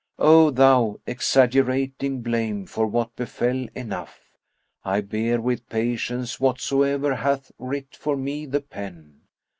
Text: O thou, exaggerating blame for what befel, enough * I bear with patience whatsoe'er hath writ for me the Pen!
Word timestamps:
O 0.17 0.49
thou, 0.49 0.99
exaggerating 1.05 2.23
blame 2.23 2.65
for 2.65 2.87
what 2.87 3.15
befel, 3.15 3.67
enough 3.75 4.31
* 4.55 4.59
I 4.83 5.01
bear 5.01 5.39
with 5.39 5.69
patience 5.69 6.37
whatsoe'er 6.39 7.13
hath 7.17 7.51
writ 7.59 7.95
for 7.97 8.17
me 8.17 8.47
the 8.47 8.61
Pen! 8.61 9.21